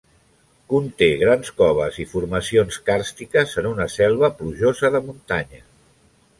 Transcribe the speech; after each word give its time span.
Conté 0.71 1.09
grans 1.23 1.51
coves 1.59 1.99
i 2.05 2.07
formacions 2.15 2.81
càrstiques, 2.89 3.55
en 3.63 3.71
una 3.75 3.89
selva 3.99 4.33
plujosa 4.41 4.95
de 4.97 5.07
muntanya. 5.11 5.67